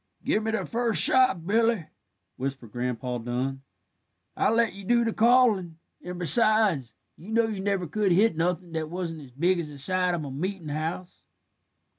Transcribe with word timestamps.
"Gimme 0.23 0.49
the 0.49 0.65
first 0.65 0.99
shot, 0.99 1.45
Billy," 1.45 1.85
whispered 2.35 2.71
Grandpa 2.71 3.19
Dun. 3.19 3.61
"I 4.35 4.49
let 4.49 4.73
you 4.73 4.83
do 4.83 5.05
the 5.05 5.13
callin'; 5.13 5.77
and, 6.03 6.17
besides, 6.17 6.95
you 7.17 7.29
know 7.31 7.45
you 7.45 7.59
never 7.59 7.85
could 7.85 8.11
hit 8.11 8.35
nothin' 8.35 8.71
that 8.71 8.89
wasn't 8.89 9.21
as 9.21 9.31
big 9.33 9.59
as 9.59 9.69
the 9.69 9.77
side 9.77 10.15
of 10.15 10.25
a 10.25 10.31
meetin' 10.31 10.69
house." 10.69 11.23